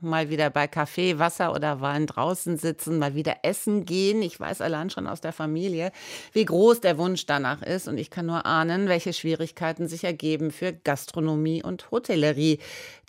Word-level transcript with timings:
mal 0.00 0.30
wieder 0.30 0.50
bei 0.50 0.66
Kaffee, 0.66 1.18
Wasser 1.18 1.54
oder 1.54 1.80
Wein 1.80 2.06
draußen 2.06 2.56
sitzen, 2.56 2.98
mal 2.98 3.14
wieder 3.14 3.36
essen 3.42 3.84
gehen. 3.84 4.22
Ich 4.22 4.38
weiß 4.38 4.60
allein 4.60 4.90
schon 4.90 5.06
aus 5.06 5.20
der 5.20 5.32
Familie, 5.32 5.92
wie 6.32 6.44
groß 6.44 6.80
der 6.80 6.98
Wunsch 6.98 7.26
danach 7.26 7.62
ist. 7.62 7.88
Und 7.88 7.98
ich 7.98 8.10
kann 8.10 8.26
nur 8.26 8.46
ahnen, 8.46 8.88
welche 8.88 9.12
Schwierigkeiten 9.12 9.88
sich 9.88 10.04
ergeben 10.04 10.50
für 10.50 10.72
Gastronomie 10.72 11.62
und 11.62 11.90
Hotellerie. 11.90 12.58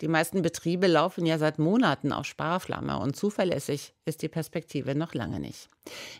Die 0.00 0.08
meisten 0.08 0.42
Betriebe 0.42 0.86
laufen 0.86 1.26
ja 1.26 1.38
seit 1.38 1.58
Monaten 1.58 2.12
auf 2.12 2.26
Sparflamme 2.26 2.98
und 2.98 3.16
zuverlässig 3.16 3.94
ist 4.04 4.22
die 4.22 4.28
Perspektive 4.28 4.94
noch 4.94 5.14
lange 5.14 5.40
nicht. 5.40 5.68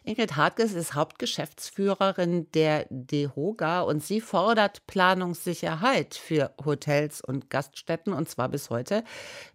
Ingrid 0.05 0.37
Hartges 0.37 0.73
ist 0.73 0.95
Hauptgeschäftsführerin 0.95 2.50
der 2.52 2.87
DEHOGA 2.91 3.82
und 3.82 4.02
sie 4.02 4.20
fordert 4.20 4.87
Planungssicherheit 4.87 6.14
für 6.14 6.55
Hotels 6.64 7.20
und 7.20 7.50
Gaststätten 7.50 8.12
und 8.12 8.28
zwar 8.28 8.48
bis 8.48 8.70
heute. 8.70 9.05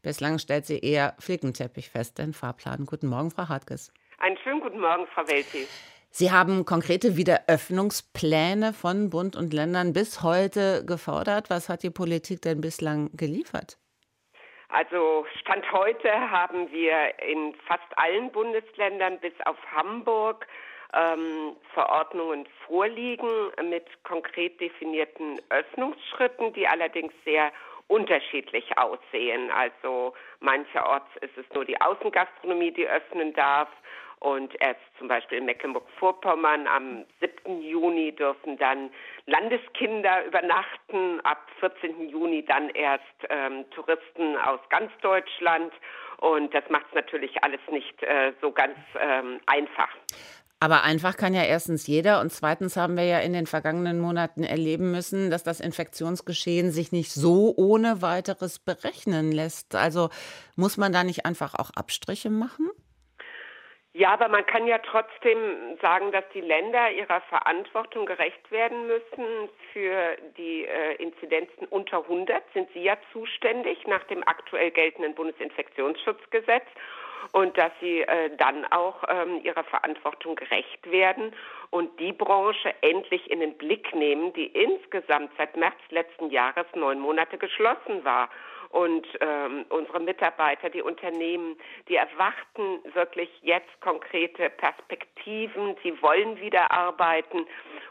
Bislang 0.02 0.38
stellt 0.40 0.66
sie 0.66 0.80
eher 0.80 1.05
Flickenteppich 1.20 1.90
fest, 1.90 2.18
den 2.18 2.34
Fahrplan. 2.34 2.86
Guten 2.86 3.08
Morgen, 3.08 3.32
Frau 3.32 3.48
Hartges. 3.50 3.94
Einen 4.20 4.38
schönen 4.38 4.62
guten 4.62 4.80
Morgen, 4.80 5.08
Frau 5.14 5.28
Welti. 5.28 5.68
Sie 6.10 6.32
haben 6.32 6.64
konkrete 6.64 7.18
Wiederöffnungspläne 7.18 8.72
von 8.72 9.10
Bund 9.10 9.36
und 9.36 9.54
Ländern 9.54 9.92
bis 9.92 10.24
heute 10.24 10.86
gefordert. 10.86 11.50
Was 11.50 11.68
hat 11.68 11.84
die 11.84 11.90
Politik 11.90 12.42
denn 12.42 12.62
bislang 12.62 13.10
geliefert? 13.18 13.78
Also 14.70 15.26
Stand 15.42 15.70
heute 15.72 16.10
haben 16.32 16.72
wir 16.72 17.20
in 17.20 17.54
fast 17.68 17.98
allen 17.98 18.32
Bundesländern 18.32 19.20
bis 19.20 19.34
auf 19.46 19.58
Hamburg 19.76 20.48
ähm, 20.94 21.56
Verordnungen 21.74 22.48
vorliegen 22.66 23.52
mit 23.70 23.86
konkret 24.04 24.60
definierten 24.62 25.42
Öffnungsschritten, 25.50 26.54
die 26.54 26.68
allerdings 26.68 27.14
sehr 27.26 27.52
unterschiedlich 27.88 28.78
aussehen. 28.78 29.52
Also 29.52 30.14
mancherorts 30.40 31.10
ist 31.22 31.38
es 31.38 31.46
nur 31.54 31.66
die 31.66 31.80
Außengastronomie, 31.80 32.72
die 32.72 32.88
öffnen 32.88 33.34
darf. 33.34 33.70
Und 34.20 34.60
erst 34.60 34.80
zum 34.98 35.08
Beispiel 35.08 35.38
in 35.38 35.46
Mecklenburg-Vorpommern 35.46 36.68
am 36.68 37.06
7. 37.20 37.62
Juni 37.62 38.12
dürfen 38.16 38.58
dann 38.58 38.90
Landeskinder 39.28 40.26
übernachten, 40.26 41.20
ab 41.22 41.48
14. 41.60 42.10
Juni 42.10 42.44
dann 42.44 42.70
erst 42.70 43.04
ähm, 43.30 43.70
Touristen 43.72 44.38
aus 44.38 44.60
ganz 44.70 44.92
Deutschland. 45.02 45.74
Und 46.18 46.54
das 46.54 46.64
macht 46.70 46.86
es 46.90 46.96
natürlich 46.96 47.44
alles 47.44 47.60
nicht 47.70 48.02
äh, 48.04 48.34
so 48.42 48.52
ganz 48.52 48.78
ähm, 49.00 49.42
einfach. 49.46 49.90
Aber 50.60 50.84
einfach 50.84 51.18
kann 51.18 51.34
ja 51.34 51.44
erstens 51.44 51.86
jeder 51.86 52.22
und 52.22 52.32
zweitens 52.32 52.78
haben 52.78 52.96
wir 52.96 53.04
ja 53.04 53.20
in 53.20 53.34
den 53.34 53.46
vergangenen 53.46 54.00
Monaten 54.00 54.44
erleben 54.44 54.92
müssen, 54.92 55.30
dass 55.30 55.44
das 55.44 55.60
Infektionsgeschehen 55.60 56.72
sich 56.72 56.92
nicht 56.92 57.12
so 57.12 57.54
ohne 57.58 58.02
weiteres 58.02 58.60
berechnen 58.60 59.32
lässt. 59.32 59.76
Also 59.76 60.10
muss 60.56 60.78
man 60.78 60.94
da 60.94 61.04
nicht 61.04 61.26
einfach 61.26 61.56
auch 61.56 61.72
Abstriche 61.76 62.30
machen? 62.30 62.72
Ja, 63.98 64.12
aber 64.12 64.28
man 64.28 64.46
kann 64.46 64.68
ja 64.68 64.78
trotzdem 64.80 65.78
sagen, 65.82 66.12
dass 66.12 66.26
die 66.34 66.42
Länder 66.42 66.92
ihrer 66.92 67.22
Verantwortung 67.30 68.06
gerecht 68.06 68.52
werden 68.52 68.88
müssen. 68.88 69.50
Für 69.72 70.18
die 70.38 70.66
äh, 70.66 70.96
Inzidenzen 70.96 71.66
unter 71.70 72.00
100 72.00 72.44
sind 72.54 72.68
sie 72.74 72.84
ja 72.84 72.98
zuständig 73.14 73.88
nach 73.88 74.04
dem 74.06 74.22
aktuell 74.28 74.72
geltenden 74.72 75.16
Bundesinfektionsschutzgesetz 75.16 76.66
und 77.32 77.58
dass 77.58 77.72
sie 77.82 78.02
äh, 78.02 78.36
dann 78.38 78.66
auch 78.72 79.04
ähm, 79.08 79.42
ihrer 79.44 79.64
Verantwortung 79.64 80.36
gerecht 80.36 80.90
werden 80.92 81.34
und 81.70 82.00
die 82.00 82.14
Branche 82.14 82.74
endlich 82.82 83.30
in 83.30 83.40
den 83.40 83.58
Blick 83.58 83.94
nehmen, 83.96 84.34
die 84.34 84.48
insgesamt 84.48 85.32
seit 85.38 85.56
März 85.56 85.76
letzten 85.90 86.30
Jahres 86.30 86.66
neun 86.76 87.00
Monate 87.00 87.38
geschlossen 87.38 88.04
war. 88.04 88.30
Und 88.70 89.08
ähm, 89.22 89.66
unsere 89.70 90.02
Mitarbeiter, 90.02 90.70
die 90.70 90.82
Unternehmen, 90.82 91.56
die 91.88 91.96
erwarten 91.96 92.80
wirklich 92.94 93.30
jetzt 93.42 93.80
konkrete 93.80 94.50
Perspektiven. 94.50 95.78
Sie 95.82 96.02
wollen 96.02 96.42
wieder 96.42 96.72
arbeiten. 96.72 97.46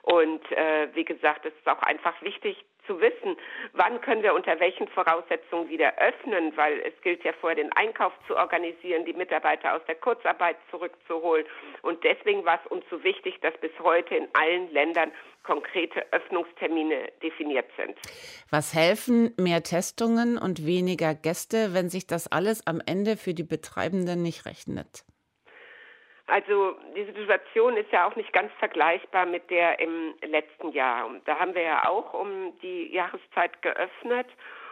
Und 0.05 0.53
äh, 0.53 0.89
wie 0.95 1.05
gesagt, 1.05 1.47
es 1.47 1.55
ist 1.55 1.67
auch 1.67 1.83
einfach 1.83 2.21
wichtig, 2.21 2.63
zu 2.87 3.01
wissen, 3.01 3.39
wann 3.73 4.03
können 4.03 4.23
wir 4.23 4.35
unter 4.35 4.61
welchen 4.61 4.87
Voraussetzungen 4.89 5.71
wieder 5.71 5.97
öffnen, 5.97 6.55
weil 6.57 6.79
es 6.81 6.93
gilt 7.03 7.25
ja 7.25 7.33
vorher 7.41 7.57
den 7.57 7.73
Einkauf 7.73 8.13
zu 8.27 8.37
organisieren, 8.37 9.07
die 9.07 9.15
Mitarbeiter 9.15 9.75
aus 9.75 9.81
der 9.87 9.95
Kurzarbeit 9.95 10.57
zurückzuholen. 10.71 11.47
Und 11.81 12.05
deswegen 12.05 12.45
war 12.45 12.61
es 12.63 12.71
uns 12.71 12.85
so 12.91 13.03
wichtig, 13.03 13.41
dass 13.41 13.57
bis 13.63 13.73
heute 13.83 14.15
in 14.15 14.29
allen 14.35 14.71
Ländern 14.73 15.11
konkrete 15.43 16.05
Öffnungstermine 16.13 17.11
definiert 17.23 17.71
sind. 17.79 17.97
Was 18.51 18.75
helfen 18.75 19.35
mehr 19.39 19.63
Testungen 19.63 20.37
und 20.37 20.67
weniger 20.67 21.15
Gäste, 21.15 21.73
wenn 21.73 21.89
sich 21.89 22.07
das 22.07 22.31
alles 22.31 22.67
am 22.67 22.83
Ende 22.85 23.17
für 23.17 23.33
die 23.33 23.43
Betreibenden 23.43 24.23
nicht 24.23 24.45
rechnet? 24.45 25.05
Also 26.27 26.77
die 26.97 27.05
Situation 27.05 27.77
ist 27.77 27.93
ja 27.93 28.07
auch 28.07 28.17
nicht 28.17 28.33
ganz 28.33 28.51
vergleichbar 28.59 29.27
mit 29.27 29.51
der 29.51 29.79
im 29.79 30.15
letzten 30.23 30.71
Jahr. 30.71 31.11
Da 31.27 31.39
haben 31.39 31.55
wir 31.55 31.63
ja 31.63 31.87
auch 31.87 32.15
um 32.15 32.59
die 32.61 32.93
Jahreszeit 32.93 33.61
geöffnet 33.61 34.27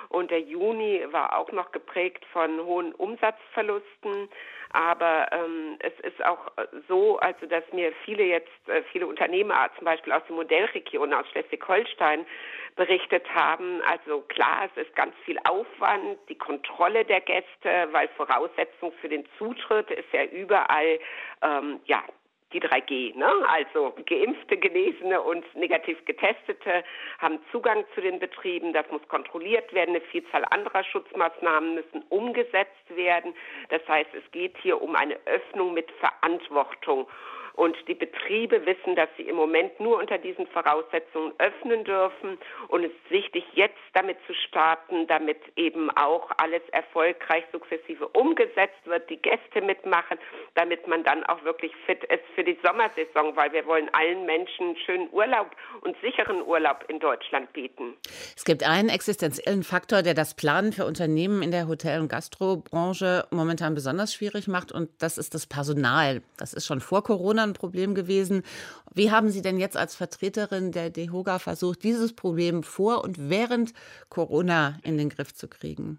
und 0.08 0.30
der 0.30 0.40
Juni 0.40 1.04
war 1.10 1.38
auch 1.38 1.50
noch 1.52 1.72
geprägt 1.72 2.24
von 2.32 2.60
hohen 2.64 2.92
Umsatzverlusten. 2.94 4.28
Aber 4.74 5.28
ähm, 5.32 5.76
es 5.80 5.92
ist 6.00 6.24
auch 6.24 6.50
so, 6.88 7.18
also 7.18 7.46
dass 7.46 7.62
mir 7.72 7.92
viele 8.04 8.24
jetzt, 8.24 8.68
äh, 8.68 8.82
viele 8.91 9.06
Unternehmer 9.06 9.68
zum 9.76 9.84
Beispiel 9.84 10.12
aus 10.14 10.22
der 10.26 10.36
Modellregion, 10.36 11.12
aus 11.12 11.28
Schleswig-Holstein 11.30 12.24
berichtet 12.76 13.28
haben. 13.34 13.82
Also 13.82 14.22
klar, 14.22 14.70
es 14.74 14.86
ist 14.86 14.96
ganz 14.96 15.14
viel 15.24 15.38
Aufwand, 15.44 16.18
die 16.30 16.38
Kontrolle 16.38 17.04
der 17.04 17.20
Gäste, 17.20 17.88
weil 17.92 18.08
Voraussetzung 18.16 18.92
für 19.00 19.10
den 19.10 19.26
Zutritt 19.36 19.91
ist 19.91 20.10
ja 20.12 20.24
überall 20.24 20.98
ähm, 21.42 21.80
ja 21.84 22.02
die 22.52 22.60
3G. 22.60 23.16
Ne? 23.16 23.30
Also 23.48 23.94
geimpfte, 24.06 24.56
Genesene 24.56 25.20
und 25.20 25.44
negativ 25.54 26.04
getestete 26.04 26.84
haben 27.18 27.38
Zugang 27.50 27.84
zu 27.94 28.00
den 28.00 28.18
Betrieben. 28.18 28.72
Das 28.72 28.88
muss 28.90 29.06
kontrolliert 29.08 29.72
werden. 29.72 29.90
Eine 29.90 30.00
Vielzahl 30.00 30.44
anderer 30.50 30.84
Schutzmaßnahmen 30.84 31.74
müssen 31.74 32.02
umgesetzt 32.08 32.96
werden. 32.96 33.34
Das 33.70 33.86
heißt, 33.88 34.10
es 34.14 34.30
geht 34.32 34.56
hier 34.58 34.80
um 34.80 34.94
eine 34.96 35.18
Öffnung 35.26 35.74
mit 35.74 35.91
Verantwortung. 35.92 37.06
Und 37.54 37.76
die 37.86 37.94
Betriebe 37.94 38.64
wissen, 38.64 38.96
dass 38.96 39.08
sie 39.16 39.24
im 39.24 39.36
Moment 39.36 39.78
nur 39.78 39.98
unter 39.98 40.18
diesen 40.18 40.46
Voraussetzungen 40.48 41.32
öffnen 41.38 41.84
dürfen. 41.84 42.38
Und 42.68 42.84
es 42.84 42.90
ist 42.90 43.10
wichtig, 43.10 43.44
jetzt 43.54 43.78
damit 43.92 44.16
zu 44.26 44.34
starten, 44.34 45.06
damit 45.06 45.38
eben 45.56 45.91
auch 45.91 46.30
alles 46.38 46.62
erfolgreich 46.72 47.44
sukzessive 47.52 48.08
umgesetzt 48.08 48.84
wird, 48.84 49.08
die 49.10 49.18
Gäste 49.18 49.60
mitmachen, 49.60 50.18
damit 50.54 50.86
man 50.86 51.04
dann 51.04 51.24
auch 51.24 51.44
wirklich 51.44 51.72
fit 51.86 52.02
ist 52.04 52.24
für 52.34 52.44
die 52.44 52.58
Sommersaison, 52.64 53.36
weil 53.36 53.52
wir 53.52 53.66
wollen 53.66 53.91
allen 53.92 54.24
Menschen 54.24 54.76
schönen 54.86 55.08
Urlaub 55.12 55.50
und 55.82 55.96
sicheren 56.00 56.42
Urlaub 56.42 56.84
in 56.88 57.00
Deutschland 57.00 57.52
bieten. 57.52 57.94
Es 58.36 58.44
gibt 58.44 58.66
einen 58.66 58.88
existenziellen 58.88 59.62
Faktor, 59.62 60.02
der 60.02 60.14
das 60.14 60.34
Planen 60.34 60.72
für 60.72 60.86
Unternehmen 60.86 61.42
in 61.42 61.50
der 61.50 61.68
Hotel- 61.68 62.00
und 62.00 62.08
Gastrobranche 62.08 63.26
momentan 63.30 63.74
besonders 63.74 64.14
schwierig 64.14 64.48
macht, 64.48 64.72
und 64.72 64.91
das 65.00 65.18
ist 65.18 65.34
das 65.34 65.46
Personal. 65.46 66.22
Das 66.38 66.54
ist 66.54 66.66
schon 66.66 66.80
vor 66.80 67.02
Corona 67.02 67.41
ein 67.42 67.54
Problem 67.54 67.94
gewesen. 67.94 68.42
Wie 68.94 69.10
haben 69.10 69.30
Sie 69.30 69.42
denn 69.42 69.58
jetzt 69.58 69.76
als 69.76 69.97
Vertreterin 69.97 70.72
der 70.72 70.91
DEHOGA 70.91 71.38
versucht, 71.38 71.82
dieses 71.82 72.14
Problem 72.14 72.62
vor 72.62 73.04
und 73.04 73.30
während 73.30 73.72
Corona 74.08 74.78
in 74.82 74.98
den 74.98 75.08
Griff 75.08 75.34
zu 75.34 75.48
kriegen? 75.48 75.98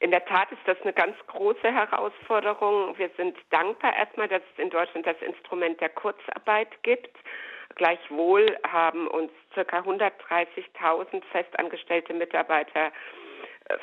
In 0.00 0.10
der 0.10 0.24
Tat 0.24 0.50
ist 0.50 0.62
das 0.66 0.76
eine 0.82 0.92
ganz 0.92 1.16
große 1.28 1.72
Herausforderung. 1.72 2.98
Wir 2.98 3.08
sind 3.16 3.36
dankbar 3.50 3.94
erstmal, 3.96 4.26
dass 4.26 4.42
es 4.52 4.62
in 4.62 4.68
Deutschland 4.68 5.06
das 5.06 5.16
Instrument 5.22 5.80
der 5.80 5.90
Kurzarbeit 5.90 6.82
gibt. 6.82 7.16
Gleichwohl 7.76 8.56
haben 8.66 9.06
uns 9.06 9.30
ca. 9.54 9.62
130.000 9.62 11.22
festangestellte 11.30 12.14
Mitarbeiter 12.14 12.90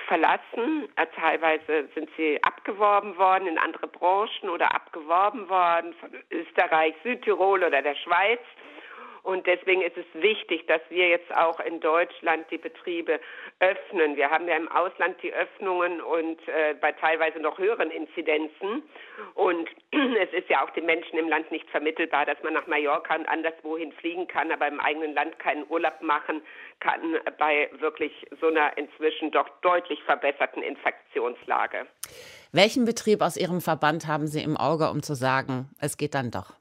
verlassen. 0.08 0.90
Äh, 0.96 1.06
teilweise 1.16 1.88
sind 1.96 2.10
sie 2.18 2.42
abgeworben 2.44 3.18
worden 3.18 3.48
in 3.48 3.58
andere 3.58 3.88
Branchen 3.88 4.50
oder 4.50 4.74
abgeworben 4.74 5.50
worden 5.50 5.94
von 6.00 6.10
Österreich, 6.31 6.96
Südtirol 7.04 7.64
oder 7.64 7.81
der 7.81 7.96
Schweiz. 7.96 8.42
Und 9.30 9.46
deswegen 9.46 9.84
ist 9.84 9.96
es 9.96 10.08
wichtig, 10.20 10.66
dass 10.66 10.81
wir 10.90 11.08
jetzt 11.08 11.31
auch 11.36 11.60
in 11.60 11.80
Deutschland 11.80 12.48
die 12.50 12.58
Betriebe 12.58 13.20
öffnen. 13.60 14.16
Wir 14.16 14.31
haben 14.31 14.48
ja 14.48 14.58
im 14.58 14.68
Ausland 14.70 15.18
die 15.22 15.31
Öffnungen 15.31 16.02
und 16.02 16.40
äh, 16.48 16.74
bei 16.81 16.92
teilweise 16.94 17.40
noch 17.40 17.60
höheren 17.60 17.92
Inzidenzen. 17.92 18.81
Und 19.36 19.70
es 19.92 20.34
ist 20.34 20.50
ja 20.50 20.66
auch 20.66 20.72
den 20.72 20.88
Menschen 20.88 21.20
im 21.20 21.30
Land 21.30 21.52
nicht 21.52 21.70
vermittelbar, 21.70 22.26
dass 22.26 22.42
man 22.42 22.56
nach 22.56 22.66
Mallorca 22.66 23.16
und 23.16 23.28
anderswohin 23.28 23.92
fliegen 23.92 24.28
kann, 24.28 24.52
aber 24.52 24.68
im 24.68 24.80
eigenen 24.80 25.14
Land 25.14 25.38
keinen 25.38 25.64
Urlaub 25.70 26.02
machen 26.02 26.42
kann 26.80 27.00
bei 27.38 27.70
wirklich 27.78 28.26
so 28.42 28.48
einer 28.48 28.76
inzwischen 28.80 29.30
doch 29.30 29.48
deutlich 29.62 30.02
verbesserten 30.06 30.64
Infektionslage. 30.64 31.86
Welchen 32.52 32.86
Betrieb 32.86 33.22
aus 33.22 33.38
Ihrem 33.38 33.62
Verband 33.62 34.08
haben 34.08 34.26
Sie 34.26 34.42
im 34.42 34.58
Auge, 34.58 34.90
um 34.90 35.04
zu 35.04 35.14
sagen, 35.14 35.70
es 35.80 35.98
geht 35.98 36.16
dann 36.16 36.31
doch? 36.31 36.58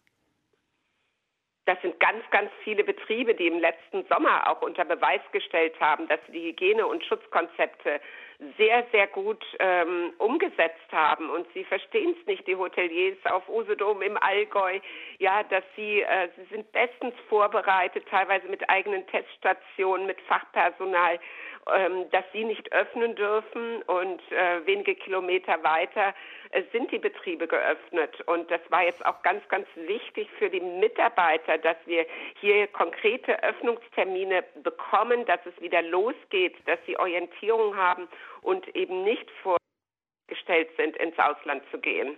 Ganz, 2.08 2.30
ganz 2.30 2.50
viele 2.64 2.84
Betriebe, 2.84 3.34
die 3.34 3.46
im 3.46 3.58
letzten 3.58 4.04
Sommer 4.06 4.48
auch 4.48 4.62
unter 4.62 4.84
Beweis 4.84 5.20
gestellt 5.32 5.74
haben, 5.80 6.08
dass 6.08 6.20
sie 6.26 6.32
die 6.32 6.46
Hygiene- 6.48 6.86
und 6.86 7.04
Schutzkonzepte 7.04 8.00
sehr, 8.56 8.86
sehr 8.92 9.08
gut 9.08 9.44
ähm, 9.58 10.12
umgesetzt 10.18 10.92
haben. 10.92 11.28
Und 11.30 11.46
sie 11.54 11.64
verstehen 11.64 12.14
es 12.20 12.26
nicht, 12.26 12.46
die 12.46 12.54
Hoteliers 12.54 13.18
auf 13.24 13.48
Usedom 13.48 14.00
im 14.00 14.16
Allgäu, 14.16 14.78
ja, 15.18 15.42
dass 15.42 15.64
sie, 15.74 16.02
äh, 16.02 16.28
sie 16.36 16.54
sind 16.54 16.70
bestens 16.70 17.14
vorbereitet, 17.28 18.06
teilweise 18.08 18.46
mit 18.46 18.68
eigenen 18.70 19.04
Teststationen, 19.08 20.06
mit 20.06 20.20
Fachpersonal, 20.22 21.18
ähm, 21.74 22.08
dass 22.10 22.24
sie 22.32 22.44
nicht 22.44 22.72
öffnen 22.72 23.16
dürfen 23.16 23.82
und 23.82 24.22
äh, 24.30 24.64
wenige 24.64 24.94
Kilometer 24.94 25.62
weiter 25.64 26.14
äh, 26.50 26.62
sind 26.72 26.92
die 26.92 26.98
Betriebe 26.98 27.48
geöffnet. 27.48 28.20
Und 28.26 28.48
das 28.52 28.60
war 28.70 28.84
jetzt 28.84 29.04
auch 29.04 29.20
ganz, 29.22 29.46
ganz 29.48 29.66
wichtig 29.74 30.28
für 30.38 30.48
die 30.48 30.60
Mitarbeiter, 30.60 31.58
dass 31.58 31.76
wir 31.86 32.06
hier 32.40 32.68
konkrete 32.68 33.42
Öffnungstermine 33.42 34.44
bekommen, 34.62 35.26
dass 35.26 35.40
es 35.44 35.60
wieder 35.60 35.82
losgeht, 35.82 36.54
dass 36.66 36.78
sie 36.86 36.96
Orientierung 36.96 37.76
haben 37.76 38.08
und 38.42 38.66
eben 38.74 39.04
nicht 39.04 39.28
vorgestellt 39.42 40.68
sind, 40.76 40.96
ins 40.96 41.18
Ausland 41.18 41.62
zu 41.70 41.78
gehen. 41.78 42.16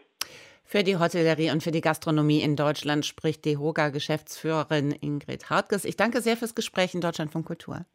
Für 0.64 0.84
die 0.84 0.98
Hotellerie 0.98 1.50
und 1.50 1.62
für 1.64 1.72
die 1.72 1.80
Gastronomie 1.80 2.42
in 2.42 2.54
Deutschland 2.54 3.04
spricht 3.04 3.44
die 3.44 3.56
Hoga-Geschäftsführerin 3.56 4.92
Ingrid 4.92 5.50
Hartges. 5.50 5.84
Ich 5.84 5.96
danke 5.96 6.20
sehr 6.20 6.36
fürs 6.36 6.54
Gespräch 6.54 6.94
in 6.94 7.00
Deutschland 7.00 7.32
von 7.32 7.44
Kultur. 7.44 7.86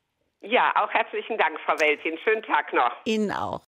Ja, 0.41 0.73
auch 0.75 0.89
herzlichen 0.89 1.37
Dank, 1.37 1.57
Frau 1.65 1.73
Weltin. 1.79 2.17
Schönen 2.23 2.43
Tag 2.43 2.73
noch. 2.73 2.91
Ihnen 3.05 3.31
auch. 3.31 3.61